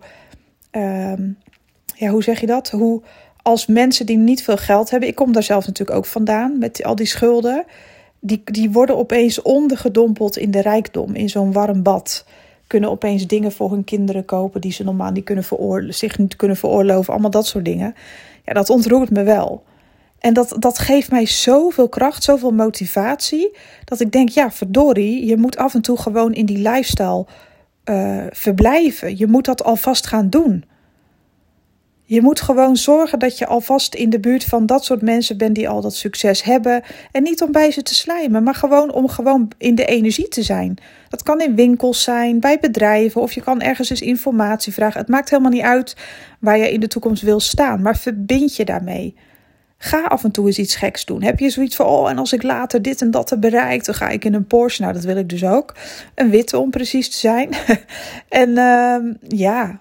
Uh, 0.73 1.13
ja, 1.95 2.09
hoe 2.09 2.23
zeg 2.23 2.41
je 2.41 2.47
dat? 2.47 2.71
Hoe 2.71 3.03
als 3.43 3.67
mensen 3.67 4.07
die 4.07 4.17
niet 4.17 4.43
veel 4.43 4.57
geld 4.57 4.91
hebben, 4.91 5.09
ik 5.09 5.15
kom 5.15 5.33
daar 5.33 5.43
zelf 5.43 5.67
natuurlijk 5.67 5.99
ook 5.99 6.07
vandaan 6.07 6.59
met 6.59 6.85
al 6.85 6.95
die 6.95 7.07
schulden, 7.07 7.65
die, 8.21 8.43
die 8.45 8.71
worden 8.71 8.97
opeens 8.97 9.43
ondergedompeld 9.43 10.37
in 10.37 10.51
de 10.51 10.61
rijkdom, 10.61 11.15
in 11.15 11.29
zo'n 11.29 11.53
warm 11.53 11.83
bad. 11.83 12.25
Kunnen 12.67 12.91
opeens 12.91 13.27
dingen 13.27 13.53
voor 13.53 13.71
hun 13.71 13.85
kinderen 13.85 14.25
kopen 14.25 14.61
die 14.61 14.73
ze 14.73 14.85
normaal 14.85 15.11
niet 15.11 15.25
kunnen 15.25 15.95
zich 15.95 16.19
niet 16.19 16.37
kunnen 16.37 16.57
veroorloven. 16.57 17.13
Allemaal 17.13 17.31
dat 17.31 17.47
soort 17.47 17.65
dingen. 17.65 17.95
Ja, 18.45 18.53
dat 18.53 18.71
ontroert 18.71 19.11
me 19.11 19.23
wel. 19.23 19.63
En 20.19 20.35
dat, 20.35 20.57
dat 20.59 20.79
geeft 20.79 21.11
mij 21.11 21.27
zoveel 21.27 21.89
kracht, 21.89 22.23
zoveel 22.23 22.51
motivatie. 22.51 23.57
Dat 23.85 24.01
ik 24.01 24.13
denk, 24.13 24.29
ja, 24.29 24.51
verdorie, 24.51 25.27
je 25.27 25.37
moet 25.37 25.57
af 25.57 25.75
en 25.75 25.83
toe 25.83 25.99
gewoon 25.99 26.33
in 26.33 26.47
die 26.47 26.59
lifestyle 26.59 27.27
uh, 27.85 28.25
verblijven. 28.31 29.19
Je 29.19 29.27
moet 29.27 29.45
dat 29.45 29.65
alvast 29.65 30.07
gaan 30.07 30.31
doen. 30.31 30.65
Je 32.07 32.23
moet 32.23 32.41
gewoon 32.41 32.77
zorgen 32.77 33.19
dat 33.19 33.39
je 33.39 33.47
alvast 33.47 33.95
in 33.95 34.11
de 34.11 34.21
buurt 34.21 34.45
van 34.45 34.67
dat 34.67 34.85
soort 34.85 35.03
mensen 35.03 35.39
bent 35.39 35.55
die 35.55 35.69
al 35.69 35.81
dat 35.81 35.95
succes 35.95 36.43
hebben. 36.43 36.83
En 37.13 37.23
niet 37.23 37.43
om 37.43 37.53
bij 37.53 37.71
ze 37.71 37.83
te 37.83 37.95
slijmen, 37.95 38.43
maar 38.43 38.55
gewoon 38.55 38.93
om 38.93 39.09
gewoon 39.09 39.51
in 39.59 39.75
de 39.75 39.85
energie 39.85 40.29
te 40.29 40.43
zijn. 40.43 40.77
Dat 41.09 41.23
kan 41.23 41.41
in 41.41 41.55
winkels 41.55 42.03
zijn, 42.03 42.41
bij 42.41 42.59
bedrijven 42.61 43.21
of 43.21 43.33
je 43.33 43.43
kan 43.43 43.61
ergens 43.61 43.91
eens 43.91 44.01
informatie 44.01 44.73
vragen. 44.73 45.01
Het 45.01 45.09
maakt 45.09 45.31
helemaal 45.31 45.51
niet 45.51 45.63
uit 45.63 45.97
waar 46.41 46.59
je 46.59 46.73
in 46.73 46.81
de 46.81 46.89
toekomst 46.89 47.23
wil 47.23 47.41
staan, 47.41 47.83
maar 47.83 47.97
verbind 47.97 48.57
je 48.57 48.65
daarmee. 48.65 49.15
Ga 49.79 50.03
af 50.03 50.25
en 50.25 50.31
toe 50.31 50.47
eens 50.47 50.59
iets 50.59 50.77
geks 50.77 51.05
doen. 51.05 51.23
Heb 51.23 51.39
je 51.39 51.51
zoiets 51.51 51.77
van, 51.77 51.87
oh, 51.87 52.11
en 52.11 52.19
als 52.19 52.33
ik 52.33 52.43
later 52.43 52.83
dit 52.83 53.01
en 53.01 53.11
dat 53.11 53.31
heb 53.31 53.41
bereikt, 53.41 53.87
dan 53.87 53.95
ga 53.95 54.09
ik 54.09 54.25
in 54.25 54.35
een 54.35 54.47
Porsche. 54.47 54.83
Nou, 54.83 54.95
dat 54.95 55.05
wil 55.05 55.17
ik 55.17 55.29
dus 55.29 55.45
ook. 55.45 55.75
Een 56.15 56.31
witte 56.31 56.59
om 56.59 56.71
precies 56.71 57.11
te 57.11 57.17
zijn. 57.17 57.49
en 58.29 58.49
uh, 58.49 58.97
ja, 59.29 59.81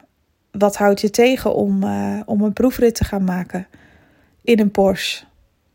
wat 0.58 0.76
houdt 0.76 1.02
je 1.02 1.10
tegen 1.10 1.56
om, 1.56 1.84
uh, 1.84 2.20
om 2.26 2.42
een 2.42 2.54
proefrit 2.54 2.96
te 2.96 3.04
gaan 3.04 3.24
maken 3.24 3.68
in 4.42 4.60
een 4.60 4.72
Porsche? 4.72 5.26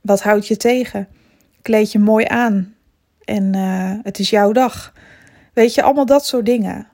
Wat 0.00 0.22
houdt 0.22 0.46
je 0.46 0.56
tegen? 0.56 1.08
Kleed 1.62 1.92
je 1.92 1.98
mooi 1.98 2.24
aan 2.28 2.74
en 3.24 3.56
uh, 3.56 3.92
het 4.02 4.18
is 4.18 4.30
jouw 4.30 4.52
dag. 4.52 4.92
Weet 5.52 5.74
je, 5.74 5.82
allemaal 5.82 6.06
dat 6.06 6.26
soort 6.26 6.46
dingen. 6.46 6.88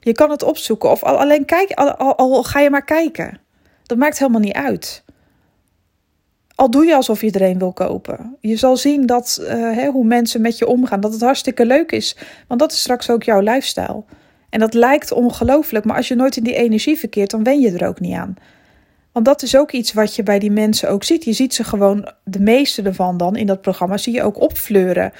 Je 0.00 0.12
kan 0.12 0.30
het 0.30 0.42
opzoeken 0.42 0.90
of 0.90 1.02
al, 1.02 1.18
alleen 1.18 1.44
kijk, 1.44 1.70
al, 1.70 2.42
ga 2.42 2.60
je 2.60 2.70
maar 2.70 2.84
kijken. 2.84 3.38
Dat 3.82 3.98
maakt 3.98 4.18
helemaal 4.18 4.40
niet 4.40 4.52
uit. 4.52 5.04
Al 6.54 6.70
doe 6.70 6.84
je 6.84 6.94
alsof 6.94 7.20
je 7.20 7.26
iedereen 7.26 7.58
wil 7.58 7.72
kopen. 7.72 8.36
Je 8.40 8.56
zal 8.56 8.76
zien 8.76 9.06
dat 9.06 9.38
uh, 9.40 9.48
hè, 9.48 9.86
hoe 9.86 10.04
mensen 10.04 10.40
met 10.40 10.58
je 10.58 10.66
omgaan, 10.66 11.00
dat 11.00 11.12
het 11.12 11.20
hartstikke 11.20 11.66
leuk 11.66 11.92
is. 11.92 12.16
Want 12.48 12.60
dat 12.60 12.72
is 12.72 12.80
straks 12.80 13.10
ook 13.10 13.22
jouw 13.22 13.40
lifestyle. 13.40 14.04
En 14.56 14.62
dat 14.62 14.74
lijkt 14.74 15.12
ongelooflijk, 15.12 15.84
maar 15.84 15.96
als 15.96 16.08
je 16.08 16.14
nooit 16.14 16.36
in 16.36 16.42
die 16.42 16.54
energie 16.54 16.98
verkeert, 16.98 17.30
dan 17.30 17.42
wen 17.42 17.60
je 17.60 17.70
er 17.70 17.88
ook 17.88 18.00
niet 18.00 18.14
aan. 18.14 18.34
Want 19.12 19.24
dat 19.24 19.42
is 19.42 19.56
ook 19.56 19.72
iets 19.72 19.92
wat 19.92 20.14
je 20.14 20.22
bij 20.22 20.38
die 20.38 20.50
mensen 20.50 20.90
ook 20.90 21.04
ziet. 21.04 21.24
Je 21.24 21.32
ziet 21.32 21.54
ze 21.54 21.64
gewoon, 21.64 22.08
de 22.24 22.40
meeste 22.40 22.82
ervan 22.82 23.16
dan 23.16 23.36
in 23.36 23.46
dat 23.46 23.60
programma, 23.60 23.96
zie 23.96 24.14
je 24.14 24.22
ook 24.22 24.40
opfleuren. 24.40 25.12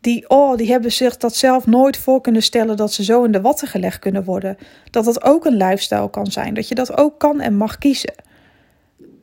Die, 0.00 0.28
oh, 0.28 0.56
die 0.56 0.70
hebben 0.70 0.92
zich 0.92 1.16
dat 1.16 1.36
zelf 1.36 1.66
nooit 1.66 1.96
voor 1.96 2.20
kunnen 2.20 2.42
stellen 2.42 2.76
dat 2.76 2.92
ze 2.92 3.04
zo 3.04 3.24
in 3.24 3.32
de 3.32 3.40
watten 3.40 3.68
gelegd 3.68 3.98
kunnen 3.98 4.24
worden. 4.24 4.56
Dat 4.90 5.04
dat 5.04 5.24
ook 5.24 5.44
een 5.44 5.56
lifestyle 5.56 6.10
kan 6.10 6.26
zijn. 6.26 6.54
Dat 6.54 6.68
je 6.68 6.74
dat 6.74 6.96
ook 6.98 7.18
kan 7.18 7.40
en 7.40 7.56
mag 7.56 7.78
kiezen. 7.78 8.14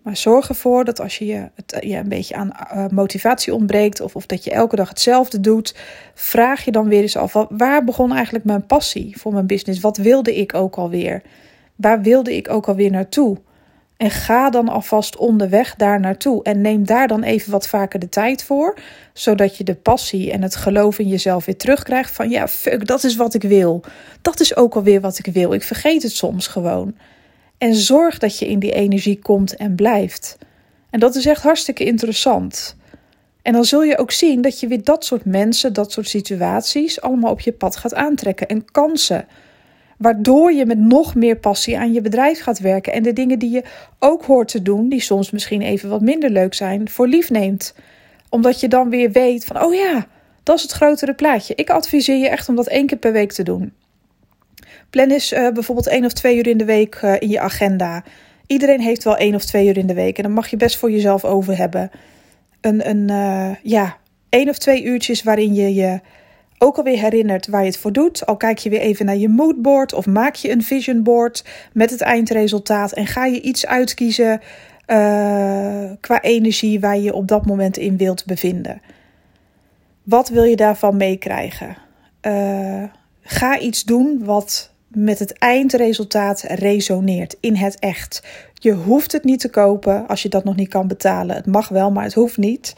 Maar 0.07 0.17
zorg 0.17 0.49
ervoor 0.49 0.85
dat 0.85 0.99
als 0.99 1.17
je 1.17 1.25
je, 1.25 1.49
het, 1.55 1.77
je 1.79 1.95
een 1.95 2.09
beetje 2.09 2.35
aan 2.35 2.51
uh, 2.73 2.85
motivatie 2.87 3.53
ontbreekt 3.53 4.01
of, 4.01 4.15
of 4.15 4.25
dat 4.25 4.43
je 4.43 4.51
elke 4.51 4.75
dag 4.75 4.89
hetzelfde 4.89 5.39
doet, 5.39 5.75
vraag 6.13 6.65
je 6.65 6.71
dan 6.71 6.87
weer 6.87 7.01
eens 7.01 7.17
af: 7.17 7.45
waar 7.49 7.83
begon 7.83 8.13
eigenlijk 8.13 8.45
mijn 8.45 8.65
passie 8.65 9.19
voor 9.19 9.33
mijn 9.33 9.47
business? 9.47 9.79
Wat 9.79 9.97
wilde 9.97 10.35
ik 10.35 10.53
ook 10.53 10.75
alweer? 10.75 11.21
Waar 11.75 12.01
wilde 12.01 12.35
ik 12.35 12.49
ook 12.49 12.67
alweer 12.67 12.91
naartoe? 12.91 13.37
En 13.97 14.11
ga 14.11 14.49
dan 14.49 14.69
alvast 14.69 15.17
onderweg 15.17 15.75
daar 15.75 15.99
naartoe. 15.99 16.43
En 16.43 16.61
neem 16.61 16.85
daar 16.85 17.07
dan 17.07 17.23
even 17.23 17.51
wat 17.51 17.67
vaker 17.67 17.99
de 17.99 18.09
tijd 18.09 18.43
voor. 18.43 18.77
Zodat 19.13 19.57
je 19.57 19.63
de 19.63 19.75
passie 19.75 20.31
en 20.31 20.41
het 20.41 20.55
geloof 20.55 20.99
in 20.99 21.07
jezelf 21.07 21.45
weer 21.45 21.57
terugkrijgt. 21.57 22.11
Van 22.11 22.29
ja, 22.29 22.47
fuck, 22.47 22.85
dat 22.85 23.03
is 23.03 23.15
wat 23.15 23.33
ik 23.33 23.43
wil. 23.43 23.83
Dat 24.21 24.39
is 24.39 24.55
ook 24.55 24.75
alweer 24.75 25.01
wat 25.01 25.17
ik 25.17 25.33
wil. 25.33 25.53
Ik 25.53 25.63
vergeet 25.63 26.03
het 26.03 26.11
soms 26.11 26.47
gewoon. 26.47 26.95
En 27.57 27.75
zorg 27.75 28.17
dat 28.17 28.39
je 28.39 28.47
in 28.47 28.59
die 28.59 28.73
energie 28.73 29.19
komt 29.19 29.55
en 29.55 29.75
blijft. 29.75 30.37
En 30.89 30.99
dat 30.99 31.15
is 31.15 31.25
echt 31.25 31.41
hartstikke 31.41 31.83
interessant. 31.83 32.75
En 33.41 33.53
dan 33.53 33.65
zul 33.65 33.83
je 33.83 33.97
ook 33.97 34.11
zien 34.11 34.41
dat 34.41 34.59
je 34.59 34.67
weer 34.67 34.83
dat 34.83 35.05
soort 35.05 35.25
mensen, 35.25 35.73
dat 35.73 35.91
soort 35.91 36.07
situaties 36.07 37.01
allemaal 37.01 37.31
op 37.31 37.39
je 37.39 37.51
pad 37.51 37.75
gaat 37.75 37.93
aantrekken 37.93 38.47
en 38.47 38.71
kansen. 38.71 39.27
Waardoor 39.97 40.51
je 40.51 40.65
met 40.65 40.77
nog 40.77 41.15
meer 41.15 41.37
passie 41.37 41.77
aan 41.77 41.93
je 41.93 42.01
bedrijf 42.01 42.39
gaat 42.39 42.59
werken 42.59 42.93
en 42.93 43.03
de 43.03 43.13
dingen 43.13 43.39
die 43.39 43.49
je 43.49 43.63
ook 43.99 44.23
hoort 44.23 44.47
te 44.47 44.61
doen, 44.61 44.89
die 44.89 45.01
soms 45.01 45.31
misschien 45.31 45.61
even 45.61 45.89
wat 45.89 46.01
minder 46.01 46.29
leuk 46.29 46.53
zijn, 46.53 46.89
voor 46.89 47.07
lief 47.07 47.29
neemt. 47.29 47.73
Omdat 48.29 48.59
je 48.59 48.67
dan 48.67 48.89
weer 48.89 49.11
weet 49.11 49.45
van, 49.45 49.63
oh 49.63 49.73
ja, 49.73 50.07
dat 50.43 50.57
is 50.57 50.61
het 50.61 50.71
grotere 50.71 51.13
plaatje. 51.13 51.55
Ik 51.55 51.69
adviseer 51.69 52.17
je 52.17 52.29
echt 52.29 52.49
om 52.49 52.55
dat 52.55 52.67
één 52.67 52.85
keer 52.85 52.97
per 52.97 53.11
week 53.11 53.31
te 53.31 53.43
doen. 53.43 53.73
Plan 54.89 55.09
eens 55.09 55.33
uh, 55.33 55.49
bijvoorbeeld 55.49 55.87
één 55.87 56.05
of 56.05 56.13
twee 56.13 56.37
uur 56.37 56.47
in 56.47 56.57
de 56.57 56.65
week 56.65 56.99
uh, 57.03 57.13
in 57.19 57.29
je 57.29 57.39
agenda. 57.39 58.03
Iedereen 58.47 58.81
heeft 58.81 59.03
wel 59.03 59.17
één 59.17 59.35
of 59.35 59.45
twee 59.45 59.67
uur 59.67 59.77
in 59.77 59.87
de 59.87 59.93
week. 59.93 60.17
En 60.17 60.23
dan 60.23 60.31
mag 60.31 60.47
je 60.47 60.57
best 60.57 60.77
voor 60.77 60.91
jezelf 60.91 61.25
over 61.25 61.57
hebben. 61.57 61.91
Een, 62.61 62.89
een 62.89 63.09
uh, 63.09 63.55
ja, 63.63 63.97
één 64.29 64.49
of 64.49 64.57
twee 64.57 64.83
uurtjes 64.83 65.23
waarin 65.23 65.53
je 65.53 65.73
je 65.73 65.99
ook 66.57 66.77
alweer 66.77 66.99
herinnert 66.99 67.47
waar 67.47 67.61
je 67.61 67.67
het 67.67 67.77
voor 67.77 67.91
doet. 67.91 68.25
Al 68.25 68.37
kijk 68.37 68.57
je 68.57 68.69
weer 68.69 68.79
even 68.79 69.05
naar 69.05 69.17
je 69.17 69.29
moodboard 69.29 69.93
of 69.93 70.05
maak 70.05 70.35
je 70.35 70.51
een 70.51 70.63
vision 70.63 71.03
board 71.03 71.43
met 71.73 71.89
het 71.89 72.01
eindresultaat. 72.01 72.93
En 72.93 73.07
ga 73.07 73.25
je 73.25 73.41
iets 73.41 73.65
uitkiezen 73.65 74.41
qua 75.99 76.21
energie 76.21 76.79
waar 76.79 76.97
je 76.97 77.13
op 77.13 77.27
dat 77.27 77.45
moment 77.45 77.77
in 77.77 77.97
wilt 77.97 78.25
bevinden. 78.25 78.81
Wat 80.03 80.29
wil 80.29 80.43
je 80.43 80.55
daarvan 80.55 80.97
meekrijgen? 80.97 81.77
ga 83.21 83.59
iets 83.59 83.83
doen 83.83 84.25
wat 84.25 84.71
met 84.87 85.19
het 85.19 85.33
eindresultaat 85.33 86.41
resoneert 86.41 87.37
in 87.39 87.55
het 87.55 87.79
echt. 87.79 88.23
Je 88.53 88.71
hoeft 88.71 89.11
het 89.11 89.23
niet 89.23 89.39
te 89.39 89.49
kopen 89.49 90.07
als 90.07 90.21
je 90.21 90.29
dat 90.29 90.43
nog 90.43 90.55
niet 90.55 90.69
kan 90.69 90.87
betalen. 90.87 91.35
Het 91.35 91.45
mag 91.45 91.67
wel, 91.67 91.91
maar 91.91 92.03
het 92.03 92.13
hoeft 92.13 92.37
niet. 92.37 92.73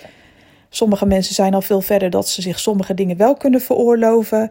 Sommige 0.70 1.06
mensen 1.06 1.36
zijn 1.36 1.54
al 1.54 1.62
veel 1.62 1.82
verder 1.82 2.10
dat 2.10 2.30
ze 2.30 2.42
zich 2.42 2.60
sommige 2.60 2.94
dingen 2.94 3.18
wel 3.18 3.36
kunnen 3.36 3.62
veroorloven. 3.62 4.50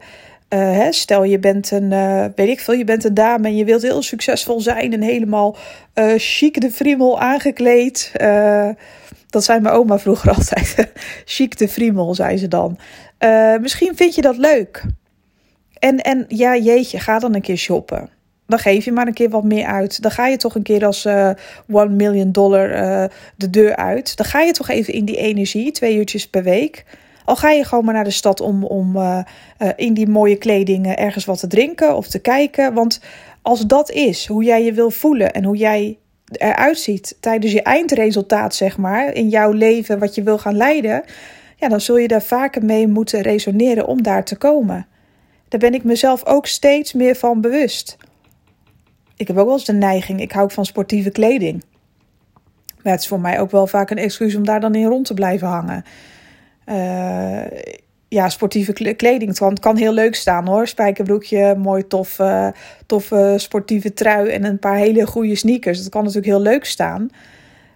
Uh, 0.49 0.59
hè, 0.59 0.93
stel 0.93 1.25
je 1.25 1.39
bent 1.39 1.71
een, 1.71 1.91
uh, 1.91 2.25
weet 2.35 2.49
ik 2.49 2.61
veel, 2.61 2.75
je 2.75 2.85
bent 2.85 3.05
een 3.05 3.15
dame 3.15 3.47
en 3.47 3.57
je 3.57 3.65
wilt 3.65 3.83
heel 3.83 4.03
succesvol 4.03 4.61
zijn 4.61 4.93
en 4.93 5.03
helemaal 5.03 5.57
uh, 5.95 6.13
chic 6.17 6.61
de 6.61 6.71
friemel 6.71 7.21
aangekleed. 7.21 8.13
dat 9.29 9.45
zei 9.45 9.61
mijn 9.61 9.75
oma 9.75 9.99
vroeger 9.99 10.31
altijd. 10.37 10.93
chic 11.25 11.59
de 11.59 11.69
friemel, 11.69 12.15
zei 12.15 12.37
ze 12.37 12.49
dan. 12.49 12.79
misschien 13.61 13.97
vind 13.97 14.15
je 14.15 14.23
dat 14.23 14.37
leuk. 14.37 14.85
En, 15.79 15.99
en 15.99 16.25
ja, 16.29 16.57
jeetje, 16.57 16.99
ga 16.99 17.19
dan 17.19 17.35
een 17.35 17.41
keer 17.41 17.57
shoppen. 17.57 18.09
Dan 18.47 18.59
geef 18.59 18.85
je 18.85 18.93
maar 18.93 19.07
een 19.07 19.13
keer 19.15 19.31
wat 19.31 19.45
meer 19.45 19.67
uit. 19.67 20.03
Dan 20.03 20.11
ga 20.11 20.27
je 20.27 20.37
toch 20.37 20.55
een 20.55 20.63
keer 20.63 20.87
als 20.87 21.05
uh, 21.05 21.31
one 21.71 21.89
million 21.89 22.33
dollar 22.33 22.71
uh, 22.71 23.05
de 23.37 23.51
deur 23.51 23.77
uit. 23.77 24.17
Dan 24.17 24.27
ga 24.27 24.41
je 24.41 24.53
toch 24.53 24.69
even 24.69 24.95
in 24.95 25.05
die 25.05 25.17
energie, 25.17 25.73
twee 25.73 25.97
uurtjes 25.97 26.29
per 26.29 26.43
week. 26.43 26.85
Al 27.25 27.37
ga 27.37 27.51
je 27.51 27.65
gewoon 27.65 27.85
maar 27.85 27.95
naar 27.95 28.05
de 28.05 28.11
stad 28.11 28.41
om, 28.41 28.65
om 28.65 28.97
uh, 28.97 29.21
in 29.77 29.95
die 29.95 30.09
mooie 30.09 30.37
kleding 30.37 30.95
ergens 30.95 31.25
wat 31.25 31.41
te 31.41 31.47
drinken 31.47 31.97
of 31.97 32.09
te 32.09 32.19
kijken. 32.19 32.75
Want 32.75 33.01
als 33.43 33.67
dat 33.67 33.91
is 33.91 34.27
hoe 34.27 34.45
jij 34.45 34.65
je 34.65 34.73
wil 34.73 34.91
voelen 34.91 35.33
en 35.33 35.45
hoe 35.45 35.57
jij 35.57 35.99
eruit 36.33 36.79
ziet 36.79 37.17
tijdens 37.21 37.53
je 37.53 37.63
eindresultaat, 37.63 38.55
zeg 38.55 38.77
maar, 38.79 39.15
in 39.15 39.29
jouw 39.29 39.53
leven, 39.53 39.99
wat 39.99 40.15
je 40.15 40.23
wil 40.23 40.39
gaan 40.39 40.57
leiden, 40.57 41.05
ja, 41.57 41.69
dan 41.69 41.81
zul 41.81 41.97
je 41.97 42.09
daar 42.09 42.23
vaker 42.23 42.65
mee 42.65 42.89
moeten 42.89 43.21
resoneren 43.21 43.87
om 43.87 44.03
daar 44.03 44.25
te 44.25 44.37
komen. 44.37 44.87
Daar 45.49 45.61
ben 45.61 45.75
ik 45.75 45.85
mezelf 45.85 46.27
ook 46.27 46.47
steeds 46.47 46.93
meer 46.93 47.17
van 47.17 47.41
bewust. 47.41 47.97
Ik 49.17 49.27
heb 49.27 49.39
ook 49.39 49.45
wel 49.45 49.55
eens 49.55 49.65
de 49.65 49.73
neiging, 49.73 50.21
ik 50.21 50.33
hou 50.33 50.51
van 50.51 50.65
sportieve 50.65 51.11
kleding. 51.11 51.65
Maar 52.83 52.93
het 52.93 53.03
is 53.03 53.09
voor 53.09 53.21
mij 53.21 53.41
ook 53.41 53.51
wel 53.51 53.67
vaak 53.67 53.91
een 53.91 53.99
excuus 53.99 54.35
om 54.35 54.45
daar 54.45 54.61
dan 54.61 54.75
in 54.75 54.87
rond 54.87 55.07
te 55.07 55.15
blijven 55.15 55.49
hangen. 55.49 55.85
Uh, 56.67 57.61
ja, 58.09 58.29
sportieve 58.29 58.73
kleding. 58.73 59.39
Het 59.39 59.61
kan, 59.61 59.77
heel 59.77 59.93
leuk 59.93 60.15
staan 60.15 60.47
hoor. 60.47 60.67
Spijkerbroekje, 60.67 61.55
mooi 61.55 61.87
tof, 61.87 62.19
uh, 62.19 62.49
toffe 62.87 63.35
sportieve 63.37 63.93
trui 63.93 64.29
en 64.29 64.45
een 64.45 64.59
paar 64.59 64.77
hele 64.77 65.07
goede 65.07 65.35
sneakers. 65.35 65.79
Dat 65.79 65.89
kan 65.89 66.01
natuurlijk 66.01 66.33
heel 66.33 66.43
leuk 66.43 66.65
staan. 66.65 67.11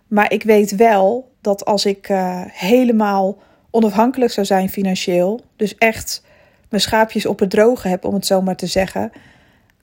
Maar 0.07 0.33
ik 0.33 0.43
weet 0.43 0.77
wel 0.77 1.31
dat 1.41 1.65
als 1.65 1.87
ik 1.87 2.09
uh, 2.09 2.41
helemaal 2.47 3.39
onafhankelijk 3.71 4.33
zou 4.33 4.47
zijn 4.47 4.71
financieel, 4.71 5.41
dus 5.57 5.79
echt 5.79 6.23
mijn 6.73 6.83
schaapjes 6.83 7.27
op 7.27 7.39
het 7.39 7.51
droge 7.51 7.89
heb, 7.89 8.05
om 8.05 8.15
het 8.15 8.27
zo 8.27 8.43
maar 8.43 8.57
te 8.57 8.67
zeggen. 8.67 9.13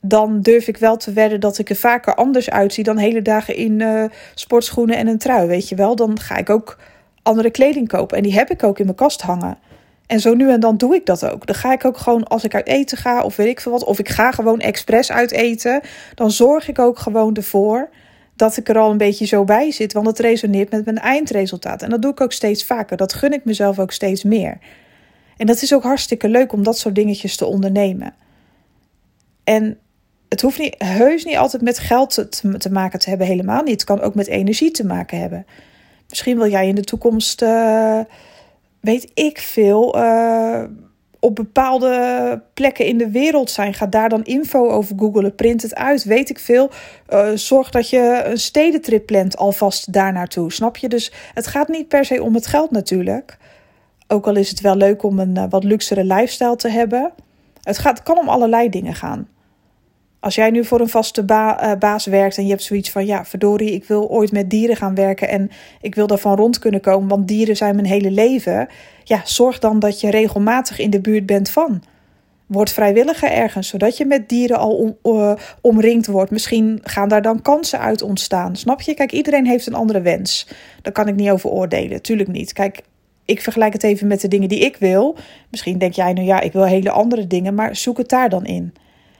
Dan 0.00 0.40
durf 0.40 0.68
ik 0.68 0.76
wel 0.76 0.96
te 0.96 1.12
wedden 1.12 1.40
dat 1.40 1.58
ik 1.58 1.70
er 1.70 1.76
vaker 1.76 2.14
anders 2.14 2.50
uitzie 2.50 2.84
dan 2.84 2.96
hele 2.96 3.22
dagen 3.22 3.56
in 3.56 3.80
uh, 3.80 4.04
sportschoenen 4.34 4.96
en 4.96 5.06
een 5.06 5.18
trui. 5.18 5.46
Weet 5.46 5.68
je 5.68 5.74
wel, 5.74 5.96
dan 5.96 6.20
ga 6.20 6.36
ik 6.36 6.50
ook 6.50 6.78
andere 7.22 7.50
kleding 7.50 7.88
kopen. 7.88 8.16
En 8.16 8.22
die 8.22 8.34
heb 8.34 8.50
ik 8.50 8.62
ook 8.62 8.78
in 8.78 8.84
mijn 8.84 8.96
kast 8.96 9.20
hangen. 9.20 9.58
En 10.06 10.20
zo 10.20 10.34
nu 10.34 10.50
en 10.50 10.60
dan 10.60 10.76
doe 10.76 10.94
ik 10.94 11.06
dat 11.06 11.30
ook. 11.30 11.46
Dan 11.46 11.54
ga 11.54 11.72
ik 11.72 11.84
ook 11.84 11.96
gewoon 11.96 12.24
als 12.24 12.44
ik 12.44 12.54
uit 12.54 12.66
eten 12.66 12.98
ga 12.98 13.22
of 13.22 13.36
weet 13.36 13.46
ik 13.46 13.60
veel 13.60 13.72
wat. 13.72 13.84
Of 13.84 13.98
ik 13.98 14.08
ga 14.08 14.30
gewoon 14.30 14.60
expres 14.60 15.12
uit 15.12 15.30
eten. 15.30 15.80
Dan 16.14 16.30
zorg 16.30 16.68
ik 16.68 16.78
ook 16.78 16.98
gewoon 16.98 17.34
ervoor 17.34 17.88
dat 18.36 18.56
ik 18.56 18.68
er 18.68 18.78
al 18.78 18.90
een 18.90 18.96
beetje 18.96 19.26
zo 19.26 19.44
bij 19.44 19.70
zit. 19.70 19.92
Want 19.92 20.06
het 20.06 20.18
resoneert 20.18 20.70
met 20.70 20.84
mijn 20.84 20.98
eindresultaat. 20.98 21.82
En 21.82 21.90
dat 21.90 22.02
doe 22.02 22.10
ik 22.10 22.20
ook 22.20 22.32
steeds 22.32 22.64
vaker. 22.64 22.96
Dat 22.96 23.12
gun 23.12 23.32
ik 23.32 23.44
mezelf 23.44 23.78
ook 23.78 23.92
steeds 23.92 24.24
meer. 24.24 24.58
En 25.40 25.46
dat 25.46 25.62
is 25.62 25.74
ook 25.74 25.82
hartstikke 25.82 26.28
leuk 26.28 26.52
om 26.52 26.62
dat 26.62 26.78
soort 26.78 26.94
dingetjes 26.94 27.36
te 27.36 27.46
ondernemen. 27.46 28.14
En 29.44 29.78
het 30.28 30.40
hoeft 30.40 30.58
niet, 30.58 30.74
heus 30.78 31.24
niet 31.24 31.36
altijd 31.36 31.62
met 31.62 31.78
geld 31.78 32.30
te, 32.30 32.58
te 32.58 32.72
maken 32.72 32.98
te 32.98 33.08
hebben, 33.08 33.26
helemaal 33.26 33.62
niet. 33.62 33.72
Het 33.72 33.84
kan 33.84 34.00
ook 34.00 34.14
met 34.14 34.26
energie 34.26 34.70
te 34.70 34.86
maken 34.86 35.18
hebben. 35.18 35.46
Misschien 36.08 36.36
wil 36.36 36.50
jij 36.50 36.68
in 36.68 36.74
de 36.74 36.84
toekomst, 36.84 37.42
uh, 37.42 38.00
weet 38.80 39.10
ik 39.14 39.38
veel, 39.38 39.98
uh, 39.98 40.62
op 41.20 41.34
bepaalde 41.34 42.42
plekken 42.54 42.86
in 42.86 42.98
de 42.98 43.10
wereld 43.10 43.50
zijn. 43.50 43.74
Ga 43.74 43.86
daar 43.86 44.08
dan 44.08 44.24
info 44.24 44.68
over 44.68 44.94
googelen, 44.98 45.34
print 45.34 45.62
het 45.62 45.74
uit, 45.74 46.04
weet 46.04 46.30
ik 46.30 46.38
veel. 46.38 46.70
Uh, 47.10 47.28
zorg 47.34 47.70
dat 47.70 47.90
je 47.90 48.22
een 48.24 48.38
stedentrip 48.38 49.06
plant 49.06 49.36
alvast 49.36 49.92
daar 49.92 50.12
naartoe, 50.12 50.52
snap 50.52 50.76
je? 50.76 50.88
Dus 50.88 51.12
het 51.34 51.46
gaat 51.46 51.68
niet 51.68 51.88
per 51.88 52.04
se 52.04 52.22
om 52.22 52.34
het 52.34 52.46
geld 52.46 52.70
natuurlijk. 52.70 53.38
Ook 54.12 54.26
al 54.26 54.36
is 54.36 54.50
het 54.50 54.60
wel 54.60 54.76
leuk 54.76 55.02
om 55.02 55.18
een 55.18 55.36
uh, 55.36 55.44
wat 55.48 55.64
luxere 55.64 56.04
lifestyle 56.04 56.56
te 56.56 56.68
hebben. 56.68 57.12
Het, 57.62 57.78
gaat, 57.78 58.02
kan 58.02 58.18
om 58.18 58.28
allerlei 58.28 58.68
dingen 58.68 58.94
gaan. 58.94 59.28
Als 60.20 60.34
jij 60.34 60.50
nu 60.50 60.64
voor 60.64 60.80
een 60.80 60.88
vaste 60.88 61.24
uh, 61.26 61.72
baas 61.78 62.06
werkt 62.06 62.36
en 62.36 62.44
je 62.44 62.50
hebt 62.50 62.62
zoiets 62.62 62.90
van: 62.90 63.06
ja, 63.06 63.24
verdorie, 63.24 63.72
ik 63.72 63.84
wil 63.84 64.08
ooit 64.08 64.32
met 64.32 64.50
dieren 64.50 64.76
gaan 64.76 64.94
werken 64.94 65.28
en 65.28 65.50
ik 65.80 65.94
wil 65.94 66.06
daarvan 66.06 66.36
rond 66.36 66.58
kunnen 66.58 66.80
komen, 66.80 67.08
want 67.08 67.28
dieren 67.28 67.56
zijn 67.56 67.74
mijn 67.74 67.86
hele 67.86 68.10
leven. 68.10 68.68
Ja, 69.04 69.20
zorg 69.24 69.58
dan 69.58 69.78
dat 69.78 70.00
je 70.00 70.10
regelmatig 70.10 70.78
in 70.78 70.90
de 70.90 71.00
buurt 71.00 71.26
bent 71.26 71.50
van. 71.50 71.82
Word 72.46 72.70
vrijwilliger 72.70 73.30
ergens, 73.30 73.68
zodat 73.68 73.96
je 73.96 74.04
met 74.04 74.28
dieren 74.28 74.58
al 74.58 74.96
om, 75.02 75.36
omringd 75.60 76.06
wordt. 76.06 76.30
Misschien 76.30 76.78
gaan 76.82 77.08
daar 77.08 77.22
dan 77.22 77.42
kansen 77.42 77.80
uit 77.80 78.02
ontstaan. 78.02 78.56
Snap 78.56 78.80
je? 78.80 78.94
Kijk, 78.94 79.12
iedereen 79.12 79.46
heeft 79.46 79.66
een 79.66 79.74
andere 79.74 80.00
wens. 80.00 80.48
Daar 80.82 80.92
kan 80.92 81.08
ik 81.08 81.14
niet 81.14 81.30
over 81.30 81.50
oordelen. 81.50 82.02
Tuurlijk 82.02 82.28
niet. 82.28 82.52
Kijk, 82.52 82.82
ik 83.24 83.42
vergelijk 83.42 83.72
het 83.72 83.82
even 83.82 84.06
met 84.06 84.20
de 84.20 84.28
dingen 84.28 84.48
die 84.48 84.58
ik 84.58 84.76
wil. 84.76 85.16
Misschien 85.50 85.78
denk 85.78 85.92
jij 85.92 86.12
nu 86.12 86.22
ja, 86.22 86.40
ik 86.40 86.52
wil 86.52 86.64
hele 86.64 86.90
andere 86.90 87.26
dingen, 87.26 87.54
maar 87.54 87.76
zoek 87.76 87.98
het 87.98 88.08
daar 88.08 88.28
dan 88.28 88.46
in. 88.46 88.74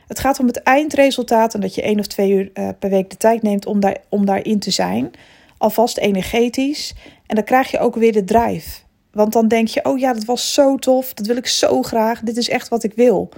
Het 0.06 0.18
gaat 0.18 0.40
om 0.40 0.46
het 0.46 0.62
eindresultaat 0.62 1.54
en 1.54 1.60
dat 1.60 1.74
je 1.74 1.82
één 1.82 1.98
of 1.98 2.06
twee 2.06 2.30
uur 2.30 2.50
uh, 2.54 2.68
per 2.78 2.90
week 2.90 3.10
de 3.10 3.16
tijd 3.16 3.42
neemt 3.42 3.66
om, 3.66 3.80
daar, 3.80 3.96
om 4.08 4.26
daarin 4.26 4.58
te 4.58 4.70
zijn. 4.70 5.10
Alvast 5.58 5.98
energetisch. 5.98 6.94
En 7.26 7.34
dan 7.34 7.44
krijg 7.44 7.70
je 7.70 7.78
ook 7.78 7.94
weer 7.94 8.12
de 8.12 8.24
drive. 8.24 8.80
Want 9.12 9.32
dan 9.32 9.48
denk 9.48 9.68
je, 9.68 9.84
oh 9.84 9.98
ja, 9.98 10.12
dat 10.12 10.24
was 10.24 10.54
zo 10.54 10.76
tof, 10.76 11.14
dat 11.14 11.26
wil 11.26 11.36
ik 11.36 11.46
zo 11.46 11.82
graag, 11.82 12.20
dit 12.20 12.36
is 12.36 12.48
echt 12.48 12.68
wat 12.68 12.82
ik 12.82 12.92
wil. 12.94 13.28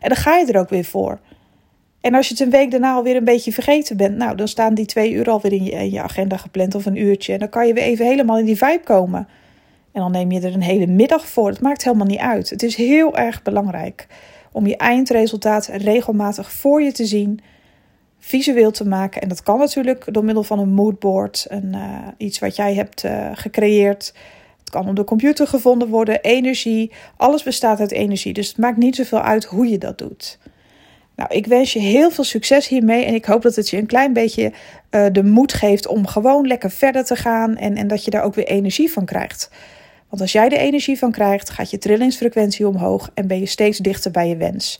En 0.00 0.08
dan 0.08 0.18
ga 0.18 0.36
je 0.36 0.52
er 0.52 0.60
ook 0.60 0.68
weer 0.68 0.84
voor. 0.84 1.18
En 2.00 2.14
als 2.14 2.28
je 2.28 2.34
het 2.34 2.42
een 2.42 2.50
week 2.50 2.70
daarna 2.70 2.94
alweer 2.94 3.16
een 3.16 3.24
beetje 3.24 3.52
vergeten 3.52 3.96
bent, 3.96 4.16
nou, 4.16 4.36
dan 4.36 4.48
staan 4.48 4.74
die 4.74 4.86
twee 4.86 5.12
uur 5.12 5.30
alweer 5.30 5.52
in 5.52 5.64
je, 5.64 5.70
in 5.70 5.90
je 5.90 6.02
agenda 6.02 6.36
gepland 6.36 6.74
of 6.74 6.86
een 6.86 6.96
uurtje. 6.96 7.32
En 7.32 7.38
dan 7.38 7.48
kan 7.48 7.66
je 7.66 7.72
weer 7.72 7.82
even 7.82 8.06
helemaal 8.06 8.38
in 8.38 8.44
die 8.44 8.56
vibe 8.56 8.84
komen. 8.84 9.28
En 9.92 10.00
dan 10.00 10.10
neem 10.10 10.32
je 10.32 10.40
er 10.40 10.54
een 10.54 10.62
hele 10.62 10.86
middag 10.86 11.28
voor. 11.28 11.48
Het 11.48 11.60
maakt 11.60 11.84
helemaal 11.84 12.06
niet 12.06 12.18
uit. 12.18 12.50
Het 12.50 12.62
is 12.62 12.76
heel 12.76 13.16
erg 13.16 13.42
belangrijk 13.42 14.06
om 14.52 14.66
je 14.66 14.76
eindresultaat 14.76 15.66
regelmatig 15.66 16.52
voor 16.52 16.82
je 16.82 16.92
te 16.92 17.06
zien, 17.06 17.40
visueel 18.18 18.70
te 18.70 18.86
maken. 18.86 19.22
En 19.22 19.28
dat 19.28 19.42
kan 19.42 19.58
natuurlijk 19.58 20.04
door 20.14 20.24
middel 20.24 20.42
van 20.42 20.58
een 20.58 20.72
moodboard, 20.72 21.46
een, 21.48 21.72
uh, 21.74 22.08
iets 22.16 22.38
wat 22.38 22.56
jij 22.56 22.74
hebt 22.74 23.04
uh, 23.04 23.30
gecreëerd. 23.32 24.14
Het 24.58 24.70
kan 24.70 24.88
op 24.88 24.96
de 24.96 25.04
computer 25.04 25.46
gevonden 25.46 25.88
worden, 25.88 26.20
energie. 26.20 26.92
Alles 27.16 27.42
bestaat 27.42 27.80
uit 27.80 27.92
energie. 27.92 28.32
Dus 28.32 28.48
het 28.48 28.58
maakt 28.58 28.76
niet 28.76 28.96
zoveel 28.96 29.20
uit 29.20 29.44
hoe 29.44 29.68
je 29.68 29.78
dat 29.78 29.98
doet. 29.98 30.38
Nou, 31.16 31.34
ik 31.34 31.46
wens 31.46 31.72
je 31.72 31.78
heel 31.78 32.10
veel 32.10 32.24
succes 32.24 32.68
hiermee 32.68 33.04
en 33.04 33.14
ik 33.14 33.24
hoop 33.24 33.42
dat 33.42 33.56
het 33.56 33.70
je 33.70 33.76
een 33.76 33.86
klein 33.86 34.12
beetje 34.12 34.52
uh, 34.90 35.06
de 35.12 35.24
moed 35.24 35.52
geeft 35.52 35.86
om 35.86 36.06
gewoon 36.06 36.46
lekker 36.46 36.70
verder 36.70 37.04
te 37.04 37.16
gaan 37.16 37.56
en, 37.56 37.76
en 37.76 37.88
dat 37.88 38.04
je 38.04 38.10
daar 38.10 38.22
ook 38.22 38.34
weer 38.34 38.46
energie 38.46 38.92
van 38.92 39.04
krijgt. 39.04 39.50
Want 40.08 40.22
als 40.22 40.32
jij 40.32 40.48
de 40.48 40.58
energie 40.58 40.98
van 40.98 41.12
krijgt, 41.12 41.50
gaat 41.50 41.70
je 41.70 41.78
trillingsfrequentie 41.78 42.68
omhoog 42.68 43.10
en 43.14 43.26
ben 43.26 43.38
je 43.38 43.46
steeds 43.46 43.78
dichter 43.78 44.10
bij 44.10 44.28
je 44.28 44.36
wens. 44.36 44.78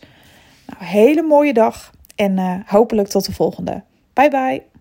Nou, 0.65 0.83
hele 0.85 1.21
mooie 1.21 1.53
dag 1.53 1.91
en 2.15 2.37
uh, 2.37 2.55
hopelijk 2.65 3.07
tot 3.07 3.25
de 3.25 3.33
volgende. 3.33 3.83
Bye 4.13 4.29
bye. 4.29 4.78